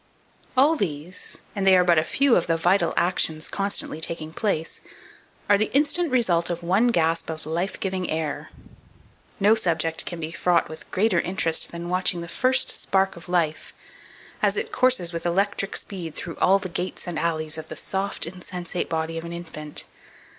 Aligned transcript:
2452. 0.55 0.59
All 0.59 0.75
these 0.75 1.41
and 1.55 1.67
they 1.67 1.77
are 1.77 1.83
but 1.83 1.99
a 1.99 2.03
few 2.03 2.35
of 2.35 2.47
the 2.47 2.57
vital 2.57 2.91
actions 2.97 3.47
constantly 3.47 4.01
taking 4.01 4.31
place 4.33 4.81
are 5.47 5.59
the 5.59 5.71
instant 5.75 6.11
result 6.11 6.49
of 6.49 6.63
one 6.63 6.87
gasp 6.87 7.29
of 7.29 7.45
life 7.45 7.79
giving 7.79 8.09
air. 8.09 8.49
No 9.39 9.53
subject 9.53 10.07
can 10.07 10.19
be 10.19 10.31
fraught 10.31 10.67
with 10.67 10.89
greater 10.89 11.19
interest 11.19 11.71
than 11.71 11.87
watching 11.89 12.21
the 12.21 12.27
first 12.27 12.71
spark 12.71 13.15
of 13.15 13.29
life, 13.29 13.75
as 14.41 14.57
it 14.57 14.71
courses 14.71 15.13
with 15.13 15.23
electric 15.27 15.75
speed 15.77 16.15
"through 16.15 16.37
all 16.37 16.57
the 16.57 16.67
gates 16.67 17.07
and 17.07 17.19
alleys" 17.19 17.59
of 17.59 17.69
the 17.69 17.75
soft, 17.75 18.25
insensate 18.25 18.89
body 18.89 19.19
of 19.19 19.23
the 19.25 19.29
infant. 19.29 19.85